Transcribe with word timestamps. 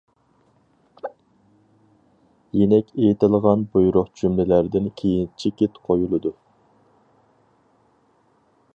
يېنىك 2.61 2.89
ئېيتىلغان 3.03 3.67
بۇيرۇق 3.75 4.09
جۈملىلەردىن 4.23 4.89
كېيىن 5.03 5.31
چېكىت 5.43 5.81
قويۇلىدۇ. 5.91 6.37